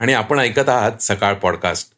[0.00, 1.88] आणि आपण ऐकत आहात सकाळ पॉडकास्ट.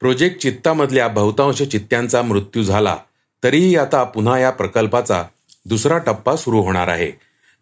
[0.00, 2.96] प्रोजेक्ट चित्तामधल्या बहुतांश चित्त्यांचा मृत्यू झाला
[3.42, 5.22] तरीही आता पुन्हा या प्रकल्पाचा
[5.66, 7.10] दुसरा टप्पा सुरू होणार आहे.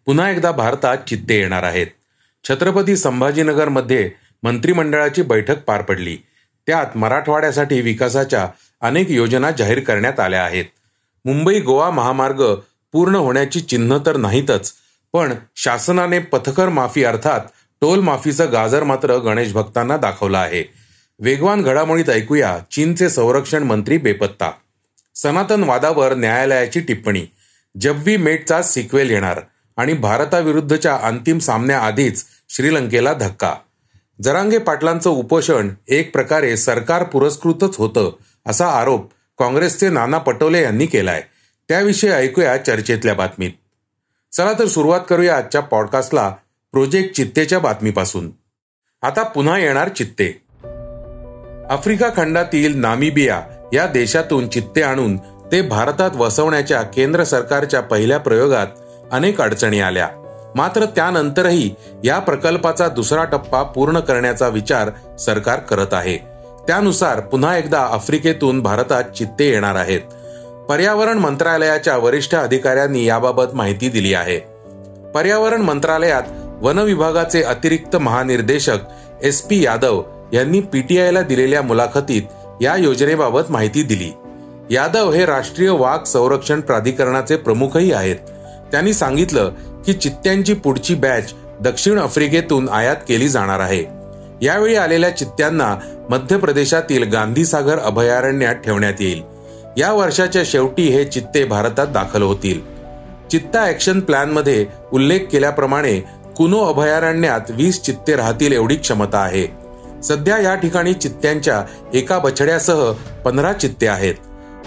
[0.05, 1.87] पुन्हा एकदा भारतात चित्ते येणार आहेत.
[2.49, 4.11] छत्रपती संभाजीनगरमध्ये
[4.43, 6.17] मंत्रिमंडळाची बैठक पार पडली.
[6.67, 8.47] त्यात मराठवाड्यासाठी विकासाच्या
[8.81, 10.65] अनेक योजना जाहीर करण्यात आल्या आहेत.
[11.25, 12.55] मुंबई गोवा महामार्ग
[12.91, 14.73] पूर्ण होण्याची चिन्ह तर नाहीतच
[15.13, 17.41] पण शासनाने पथकर माफी अर्थात
[17.83, 20.73] टोल माफीचं गाजर मात्र गणेश भक्तांना दाखवलं आहे.
[21.19, 24.51] वेगवान घडामोडीत ऐकूया चीनचे संरक्षण मंत्री बेपत्ता.
[25.15, 27.25] सनातन वादावर न्यायालयाची टिप्पणी.
[27.81, 29.41] जब्बी मेटचा सिक्वेल येणार
[29.77, 33.53] आणि भारताविरुद्धच्या अंतिम सामन्याआधीच श्रीलंकेला धक्का.
[34.21, 38.15] जरांगे पाटलांचं उपोषण एक प्रकारे सरकार पुरस्कृतच होतं
[38.45, 41.23] असा आरोप काँग्रेसचे नाना पटोले यांनी केलाय.
[41.67, 43.51] त्याविषयी ऐकूया चर्चेतल्या बातमीत.
[44.33, 46.35] चला तर सुरुवात करूया आजच्या पॉडकास्टला
[46.73, 48.31] प्रोजेक्ट चित्तेच्या बातमीपासून.
[49.01, 50.41] आता पुन्हा येणार चित्ते.
[51.69, 53.41] आफ्रिका खंडातील नामिबिया
[53.73, 55.17] या देशातून चित्ते आणून
[55.51, 58.67] ते भारतात वसवण्याच्या केंद्र सरकारच्या पहिल्या प्रयोगात
[59.11, 60.09] अनेक अडचणी आल्या.
[60.55, 66.17] मात्र त्यानंतरही या प्रकल्पाचा दुसरा टप्पा पूर्ण करण्याचा विचार सरकार करत आहे.
[66.67, 70.01] त्यानुसार पुन्हा एकदा आफ्रिकेतून भारतात चित्ते येणार आहेत.
[70.69, 74.39] पर्यावरण मंत्रालयाच्या वरिष्ठ अधिकाऱ्यांनी याबाबत माहिती दिली आहे.
[75.13, 76.23] पर्यावरण मंत्रालयात
[76.63, 78.77] वन विभागाचे अतिरिक्त महानिर्देशक
[79.23, 82.21] एस पी यादव यांनी पीटीआयला दिलेल्या मुलाखतीत
[82.61, 84.11] या योजनेबाबत माहिती दिली.
[84.69, 88.15] यादव हे राष्ट्रीय वाघ संरक्षण प्राधिकरणाचे प्रमुखही आहेत.
[88.71, 89.51] त्यांनी सांगितलं
[89.85, 93.85] की चित्त्यांची पुढची बॅच दक्षिण आफ्रिकेतून आयात केली जाणार आहे.
[94.41, 95.75] यावेळी आलेल्या चित्त्यांना
[96.09, 99.21] मध्य प्रदेशातील गांधीसागर अभयारण्यात ठेवण्यात येईल.
[99.77, 102.61] या वर्षाच्या शेवटी हे चित्ते भारतात दाखल होतील.
[103.31, 109.47] चित्ता ऍक्शन प्लॅनमध्ये उल्लेख केल्याप्रमाणे कुनो अभयारण्यात वीस चित्ते राहतील एवढी क्षमता आहे.
[110.03, 111.63] सध्या या ठिकाणी चित्त्यांच्या
[111.93, 112.91] एका बछड्यासह
[113.25, 114.15] पंधरा चित्ते आहेत.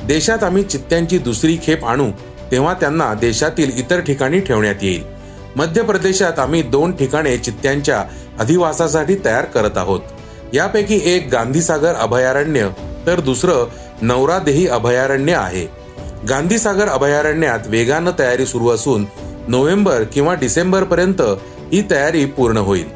[0.05, 2.10] देशात आम्ही चित्त्यांची दुसरी खेप आणू
[2.53, 5.05] तेव्हा त्यांना देशातील इतर ठिकाणी ठेवण्यात येईल.
[5.56, 8.05] मध्य प्रदेशात आम्ही दोन ठिकाणे चित्त्यांच्या
[8.38, 10.00] अधिवासासाठी तयार करत आहोत.
[10.55, 12.69] यापैकी एक गांधीसागर अभयारण्य
[13.06, 13.69] तर दुसरं
[14.03, 15.66] नवरादेही अभयारण्य आहे.
[16.28, 19.06] गांधीसागर अभयारण्यात वेगानं तयारी सुरू असून
[19.49, 21.22] नोव्हेंबर किंवा डिसेंबर पर्यंत
[21.72, 22.88] ही तयारी पूर्ण होईल.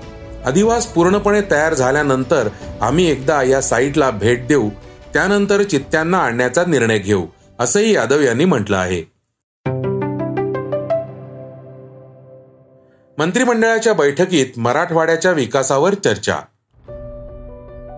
[0.45, 2.49] अधिवास पूर्णपणे तयार झाल्यानंतर
[2.81, 4.69] आम्ही एकदा या साईटला भेट देऊ.
[5.13, 7.27] त्यानंतर चित्त्यांना आणण्याचा निर्णय घेऊ
[7.59, 9.03] असंही यादव यांनी म्हटलं आहे.
[13.19, 16.37] मंत्रिमंडळाच्या बैठकीत मराठवाड्याच्या विकासावर चर्चा.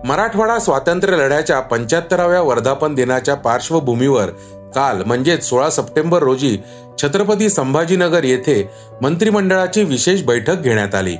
[0.05, 4.29] मराठवाडा स्वातंत्र्य लढ्याच्या पंच्याहत्तराव्या वर्धापन दिनाच्या पार्श्वभूमीवर
[4.75, 6.57] काल म्हणजेच सोळा सप्टेंबर रोजी
[7.01, 8.69] छत्रपती संभाजीनगर येथे
[9.01, 11.15] मंत्रिमंडळाची विशेष बैठक घेण्यात आली.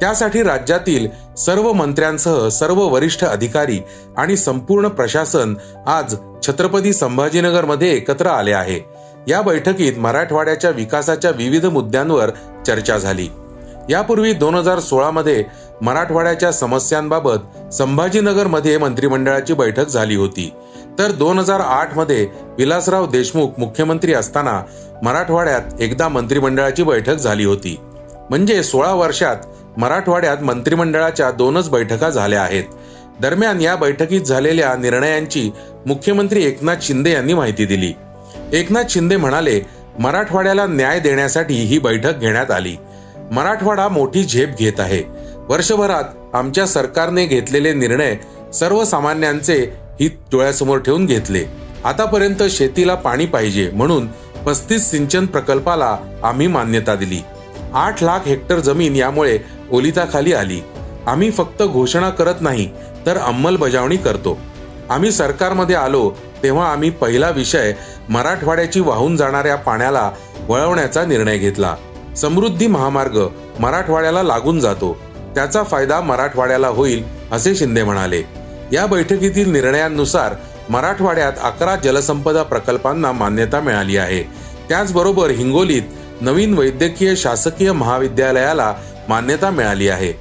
[0.00, 3.80] त्यासाठी राज्यातील सर्व मंत्र्यांसह सर्व वरिष्ठ अधिकारी
[4.16, 5.54] आणि संपूर्ण प्रशासन
[5.86, 6.14] आज
[6.46, 8.80] छत्रपती संभाजीनगरमध्ये एकत्र आले आहे.
[9.28, 12.30] या बैठकीत मराठवाड्याच्या विकासाच्या विविध मुद्द्यांवर
[12.66, 13.28] चर्चा झाली.
[13.90, 15.44] यापूर्वी दोन हजार सोळा मध्ये
[15.82, 20.52] मराठवाड्याच्या समस्यांबाबत संभाजीनगरमध्ये मंत्रिमंडळाची बैठक झाली होती.
[20.98, 22.28] तर दोन हजार आठमध्ये
[22.58, 24.62] विलासराव देशमुख मुख्यमंत्री असताना
[25.02, 27.80] मराठवाड्यात एकदा मंत्रिमंडळाची बैठक झाली होती.
[28.30, 29.36] म्हणजे सोळा वर्षात
[29.76, 32.64] मराठवाड्यात मंत्रिमंडळाच्या दोनच बैठका झाल्या आहेत.
[33.20, 35.50] दरम्यान या बैठकीत झालेल्या निर्णयांची
[35.86, 37.92] मुख्यमंत्री एकनाथ शिंदे यांनी माहिती दिली.
[38.52, 39.60] एकनाथ शिंदे म्हणाले
[39.98, 42.76] मराठवाड्याला न्याय देण्यासाठी ही बैठक घेण्यात आली.
[43.32, 45.15] मराठवाडा मोठी झेप घेत आहे.
[45.48, 46.04] वर्षभरात
[46.34, 48.16] आमच्या सरकारने घेतलेले निर्णय
[48.54, 49.56] सर्वसामान्यांचे
[50.00, 51.44] हित डोळ्यासमोर ठेवून घेतले.
[51.84, 54.06] आतापर्यंत शेतीला पाणी पाहिजे म्हणून
[54.46, 57.20] पस्तीस सिंचन प्रकल्पाला आम्ही मान्यता दिली.
[57.74, 59.38] आठ लाख हेक्टर जमीन यामुळे
[59.72, 60.60] ओलिताखाली आली.
[61.06, 62.68] आम्ही फक्त घोषणा करत नाही
[63.06, 64.38] तर अंमलबजावणी करतो.
[64.90, 66.10] आम्ही सरकारमध्ये आलो
[66.42, 67.72] तेव्हा आम्ही पहिला विषय
[68.08, 70.10] मराठवाड्याची वाहून जाणाऱ्या पाण्याला
[70.48, 71.74] वळवण्याचा निर्णय घेतला.
[72.16, 73.26] समृद्धी महामार्ग
[73.60, 74.96] मराठवाड्याला लागून जातो.
[75.36, 78.22] त्याचा फायदा मराठवाड्याला होईल असे शिंदे म्हणाले.
[78.72, 80.34] या बैठकीतील निर्णयानुसार
[80.68, 84.22] मराठवाड्यात अकरा जलसंपदा प्रकल्पांना मान्यता मिळाली आहे.
[84.68, 85.82] त्याचबरोबर हिंगोलीत
[86.20, 88.74] नवीन वैद्यकीय शासकीय महाविद्यालयाला
[89.08, 90.12] मान्यता मिळाली आहे.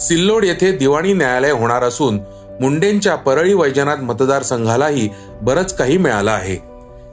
[0.00, 2.20] सिल्लोड येथे दिवाणी न्यायालय होणार असून
[2.60, 5.08] मुंडेंच्या परळी वैजनाथ मतदारसंघालाही
[5.42, 6.56] बरंच काही मिळालं आहे.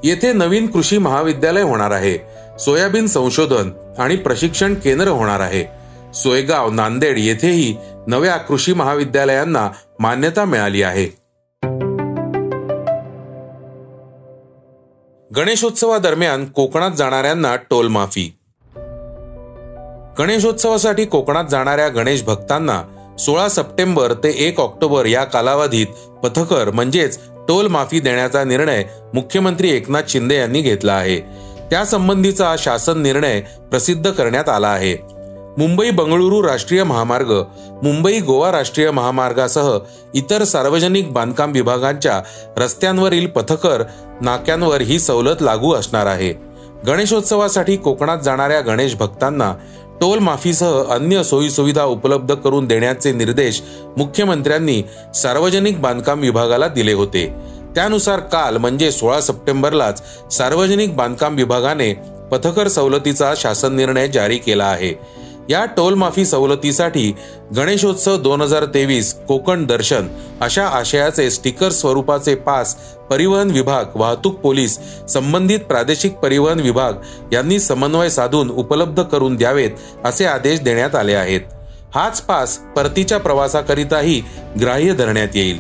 [0.04, 2.18] येथे नवीन कृषी महाविद्यालय होणार आहे.
[2.60, 5.77] सोयाबीन संशोधन आणि प्रशिक्षण केंद्र होणार आहे.
[6.24, 7.76] सोयगाव नांदेड येथेही
[8.08, 9.70] नव्या कृषी महाविद्यालयांना
[10.00, 11.28] मान्यता मिळाली आहे.
[15.36, 18.38] गणेशोत्सवादरम्यान कोकणात जाणाऱ्यांना टोल माफी.
[20.20, 22.84] गणेशोत्सवासाठी कोकणात जाणाऱ्या गणेश भक्तांना
[23.20, 25.88] सोळा सप्टेंबर ते एक ऑक्टोबर या कालावधीत
[26.24, 28.84] पथकर म्हणजेच टोल माफी देण्याचा निर्णय
[29.14, 31.20] मुख्यमंत्री एकनाथ शिंदे यांनी घेतला आहे.
[31.70, 35.17] त्यासंबंधीचा शासन निर्णय प्रसिद्ध करण्यात आला आहे.
[35.58, 37.32] मुंबई बंगळुरू राष्ट्रीय महामार्ग
[37.84, 39.78] मुंबई गोवा राष्ट्रीय महामार्गासह
[40.14, 42.22] इतर सार्वजनिक बांधकाम विभागांच्या
[42.58, 43.84] रस्त्यांवरील पथकर
[44.22, 46.34] नाक्यांवर ही सवलत लागू असणार आहे.
[46.88, 49.54] गणेशोत्सवासाठी कोकणात जाणाऱ्या गणेश भक्तांना
[50.02, 53.62] टोल माफीसह अन्य सोयी सुविधा उपलब्ध करून देण्याचे निर्देश
[53.98, 54.82] मुख्यमंत्र्यांनी
[55.16, 57.34] सार्वजनिक बांधकाम विभागाला दिले होते.
[57.76, 60.02] त्यानुसार काल म्हणजे सोळा सप्टेंबरलाच
[60.32, 61.94] सार्वजनिक बांधकाम विभागाने
[62.32, 65.00] पथकर सवलतीचा शासन निर्णय जारी केला आहे.
[65.50, 67.16] या टोलमाफी सवलतीसाठी
[67.56, 70.08] गणेशोत्सव दोन हजार तेवीस कोकण दर्शन
[70.42, 72.76] अशा आशयाचे स्टिकर स्वरूपाचे पास
[73.10, 74.80] परिवहन विभाग वाहतूक पोलीस
[75.10, 76.94] संबंधित प्रादेशिक परिवहन विभाग
[77.34, 79.72] यांनी समन्वय साधून उपलब्ध करून द्यावेत
[80.06, 81.42] असे आदेश देण्यात आले आहेत.
[81.96, 84.22] हाच पास परतीच्या प्रवासाकरिताही
[84.62, 85.60] ग्राह्य धरण्यात येईल.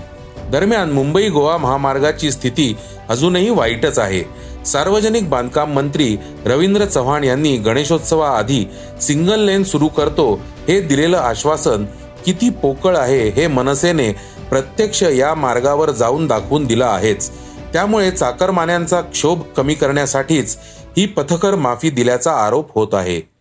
[0.51, 2.77] दरम्यान मुंबई गोवा महामार्गाची स्थिती
[3.09, 4.23] अजूनही वाईटच आहे.
[4.65, 8.65] सार्वजनिक बांधकाम मंत्री रवींद्र चव्हाण यांनी गणेशोत्सवाआधी
[9.01, 10.33] सिंगल लेन सुरू करतो
[10.67, 11.85] हे दिलेलं आश्वासन
[12.25, 14.11] किती पोकळ आहे हे मनसेने
[14.49, 17.31] प्रत्यक्ष या मार्गावर जाऊन दाखवून दिलं आहेच.
[17.73, 20.57] त्यामुळे चाकरमान्यांचा क्षोभ कमी करण्यासाठीच
[20.97, 23.37] ही पथकर माफी दिल्याचा आरोप होत आहे.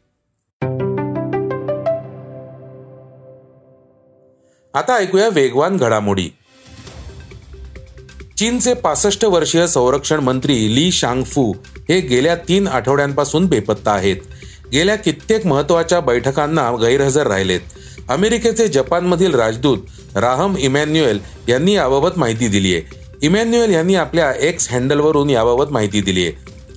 [4.74, 6.28] आता ऐकूया वेगवान घडामोडी.
[8.38, 11.52] चीनचे पासष्ट वर्षीय संरक्षण मंत्री ली शांगफू
[11.88, 14.16] हे गेल्या तीन आठवड्यांपासून बेपत्ता आहेत.
[14.72, 17.60] गेल्या कित्येक महत्त्वाच्या बैठकांना गैरहजर राहिलेत.
[18.08, 19.78] अमेरिकेचे जपानमधील राजदूत
[20.16, 21.18] राहम इमॅन्युएल
[21.48, 22.82] यांनी याबाबत माहिती दिली आहे.
[23.22, 26.32] इमॅन्युएल यांनी आपल्या एक्स हँडलवरून याबाबत माहिती दिली आहे.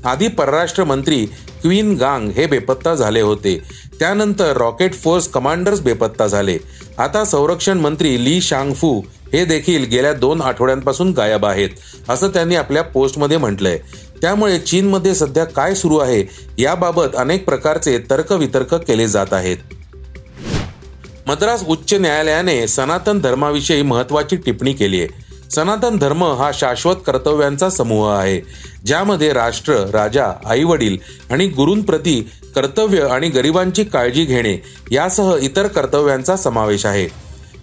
[0.06, 1.26] आधी परराष्ट्र मंत्री
[1.62, 3.60] क्वीन गांग हे बेपत्ता झाले होते.
[4.00, 6.58] त्यानंतर रॉकेट फोर्स कमांडर्स बेपत्ता झाले.
[6.98, 9.02] आता संरक्षण मंत्री ली शांगफू
[9.34, 11.70] हे देखील गेल्या दोन आठवड्यांपासून गायब आहेत
[12.10, 13.78] असं त्यांनी आपल्या पोस्टमध्ये म्हटलंय.
[14.22, 16.24] त्यामुळे चीनमध्ये सध्या काय सुरू आहे
[16.58, 19.58] याबाबत अनेक प्रकारचे तर्कवितर्क केले जात आहेत.
[21.28, 28.10] मद्रास उच्च न्यायालयाने सनातन धर्माविषयी महत्वाची टिप्पणी केली आहे सनातन धर्म हा शाश्वत कर्तव्यांचा समूह
[28.10, 28.40] आहे
[28.86, 30.98] ज्यामध्ये राष्ट्र राजा आई वडील
[31.30, 32.20] आणि गुरूंप्रती
[32.56, 34.56] कर्तव्य आणि गरिबांची काळजी घेणे
[34.92, 37.08] यासह इतर कर्तव्यांचा समावेश आहे.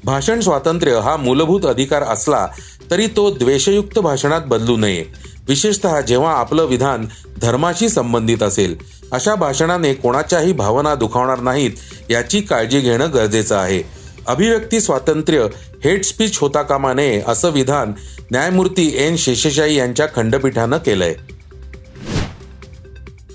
[0.04, 2.46] भाषण स्वातंत्र्य हा मूलभूत अधिकार असला
[2.90, 5.04] तरी तो द्वेषयुक्त भाषणात बदलू नये.
[5.48, 7.06] विशेषतः जेव्हा आपलं विधान
[7.42, 8.76] धर्माशी संबंधित असेल
[9.12, 11.70] अशा भाषणाने कोणाच्याही भावना दुखावणार नाहीत
[12.10, 13.82] याची काळजी घेणं गरजेचं आहे.
[14.26, 15.46] अभिव्यक्ती स्वातंत्र्य
[15.84, 17.92] हेट स्पीच होता कामा नये असं विधान
[18.30, 21.14] न्यायमूर्ती एन शेषेशाही यांच्या खंडपीठानं केलंय.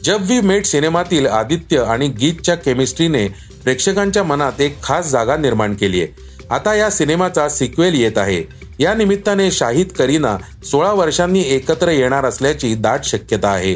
[0.04, 3.28] जब वी मेट सिनेमातील आदित्य आणि गीतच्या केमिस्ट्रीने
[3.64, 8.44] प्रेक्षकांच्या मनात एक खास जागा निर्माण केली आहे आता या सिनेमाचा सिक्वेल येत आहे.
[8.80, 13.76] या निमित्ताने शाहिद करीना सोळा वर्षांनी एकत्र येणार असल्याची दाट शक्यता आहे.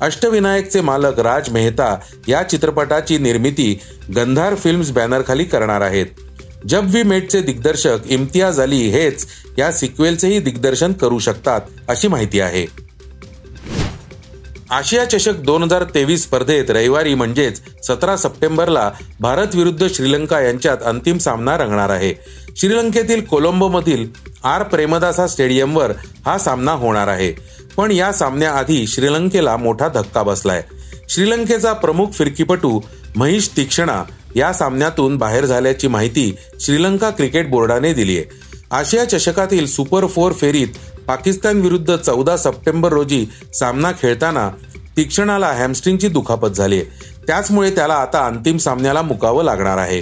[0.00, 3.80] अष्टविनायकचे मालक राज मेहता या चित्रपटाची निर्मिती
[4.16, 6.06] गंधार फिल्म्स बॅनरखाली करणार आहेत.
[6.68, 9.26] जब वी मेटचे दिग्दर्शक इम्तियाज अली हेच
[9.58, 12.83] या सिक्वेलचेही दिग्दर्शन करू शकतात अशी माहिती आहे.
[14.70, 18.90] आशिया चषक दोन हजार तेवीस स्पर्धेत रविवारी म्हणजेच सतरा सप्टेंबरला
[19.20, 22.14] भारत विरुद्ध श्रीलंका यांच्यात अंतिम सामना रंगणार आहे.
[22.56, 24.06] श्रीलंकेतील कोलंबोमधील
[24.44, 25.92] आर प्रेमदासा स्टेडियमवर
[26.26, 27.32] हा सामना होणार आहे.
[27.76, 30.62] पण या सामन्याआधी श्रीलंकेला मोठा धक्का बसलाय.
[31.08, 32.80] श्रीलंकेचा प्रमुख फिरकीपटू
[33.16, 34.02] महिश तीक्षणा
[34.36, 40.68] या सामन्यातून बाहेर झाल्याची माहिती श्रीलंका क्रिकेट बोर्डाने दिली आहे आशिया चषकातील सुपर फोर फेरीत
[41.08, 44.50] पाकिस्तान विरुद्ध चौदा सप्टेंबर रोजी सामना खेळताना
[44.96, 46.82] तीक्षणाला हॅमस्ट्रिंगची दुखापत झाली
[47.26, 50.00] त्याचमुळे त्याला आता अंतिम सामन्याला मुकावं लागणार आहे.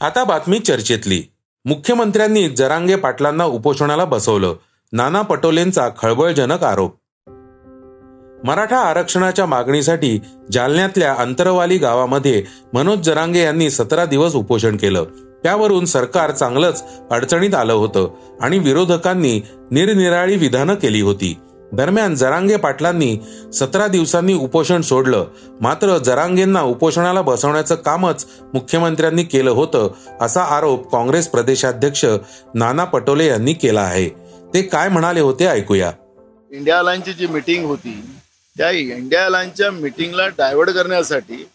[0.00, 1.22] आता बातमी चर्चेतली.
[1.64, 4.54] मुख्यमंत्र्यांनी जरांगे पाटलांना उपोषणाला बसवलं.
[4.92, 6.96] नाना पटोलेंचा खळबळजनक आरोप.
[8.44, 10.20] मराठा आरक्षणाच्या मागणीसाठी
[10.52, 15.04] जालन्यातल्या अंतरवाली गावामध्ये मनोज जरांगे यांनी सतरा दिवस उपोषण केलं.
[15.44, 18.08] त्यावरून सरकार चांगलंच अडचणीत आलं होतं
[18.40, 21.36] आणि विरोधकांनी निरनिराळी विधानं केली होती.
[21.72, 23.16] दरम्यान जरांगे पाटलांनी
[23.54, 25.24] सतरा दिवसांनी उपोषण सोडलं.
[25.60, 32.04] मात्र जरांगेंना उपोषणाला बसवण्याचं कामच मुख्यमंत्र्यांनी केलं होतं असा आरोप काँग्रेस प्रदेशाध्यक्ष
[32.54, 34.08] नाना पटोले यांनी केला आहे.
[34.54, 35.92] ते काय म्हणाले होते ऐकूया.
[36.50, 38.00] इंडिया अलायन्सची जी मिटिंग होती
[38.58, 41.46] त्या इंडिया अलायन्सच्या मिटिंगला डायव्हर्ट करण्यासाठी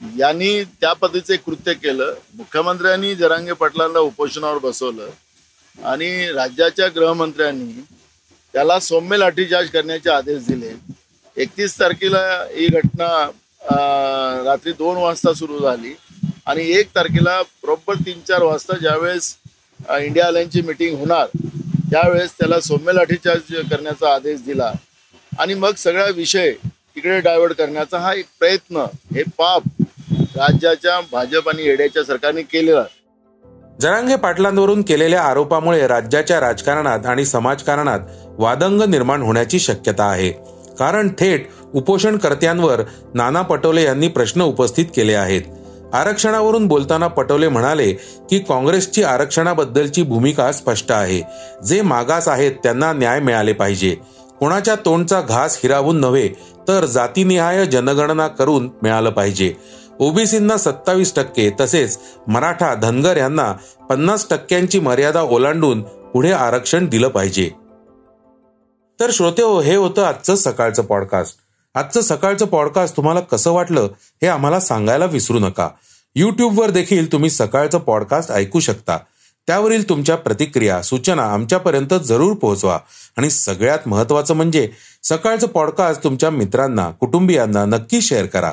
[0.00, 2.14] यांनी त्या पद्धतीचे कृत्य केलं.
[2.34, 5.08] मुख्यमंत्र्यांनी जरांगे पाटलांना उपोषणावर बसवलं.
[5.76, 7.80] आणि राज्याच्या गृहमंत्र्यांनी
[8.54, 10.72] त्याला सौम्य लाठीचार्ज करण्याचे आदेश दिले.
[11.36, 12.20] एकतीस तारखेला
[12.54, 13.08] ही घटना
[14.44, 15.94] रात्री दोन वाजता सुरू झाली.
[16.46, 19.34] आणि एक तारखेला बरोबर तीन चार वाजता ज्यावेळेस
[20.00, 21.26] इंडिया अलायन्सची मिटिंग होणार
[21.90, 24.72] त्यावेळेस त्याला सौम्य लाठीचार्ज करण्याचा आदेश दिला.
[25.38, 29.62] आणि मग सगळा विषय तिकडे डायव्हर्ट करण्याचा हा एक प्रयत्न हे पाप
[30.38, 32.84] राज्याच्या भाजप आणि येड्याच्या सरकारने केलेला
[33.80, 38.00] जरांगे पाटलांवरून केलेल्या आरोपामुळे राज्याच्या राजकारणात आणि समाजकारणात
[38.38, 40.30] वादंग निर्माण होण्याची शक्यता आहे.
[40.78, 42.82] कारण थेट उपोषणकर्त्यांवर
[43.14, 45.42] नाना पटोले यांनी प्रश्न उपस्थित केले आहेत.
[45.92, 47.92] आरक्षणावरून बोलताना पटोले म्हणाले
[48.30, 51.22] की काँग्रेसची आरक्षणाबद्दलची भूमिका स्पष्ट आहे.
[51.64, 53.96] जे मागास आहेत त्यांना न्याय मिळाले पाहिजे.
[54.40, 56.28] कोणाच्या तोंडचा घास हिरावून नव्हे
[56.68, 59.54] तर जातीनिहाय जनगणना करून मिळालं पाहिजे.
[60.00, 63.52] ओबीसींना सत्तावीस टक्के तसेच मराठा धनगर यांना
[63.90, 67.50] पन्नास टक्क्यांची मर्यादा ओलांडून पुढे आरक्षण दिलं पाहिजे.
[69.00, 71.36] तर श्रोते हो हे होतं आजचं सकाळचं पॉडकास्ट
[71.74, 73.88] आजचं सकाळचं पॉडकास्ट तुम्हाला कसं वाटलं
[74.22, 75.68] हे आम्हाला सांगायला विसरू नका.
[76.14, 78.98] यूट्यूबवर देखील तुम्ही सकाळचं पॉडकास्ट ऐकू शकता.
[79.46, 82.78] त्यावरील तुमच्या प्रतिक्रिया सूचना आमच्यापर्यंत जरूर पोहोचवा.
[83.16, 84.68] आणि सगळ्यात महत्वाचं म्हणजे
[85.02, 88.52] सकाळचं पॉडकास्ट तुमच्या मित्रांना कुटुंबियांना नक्की शेअर करा.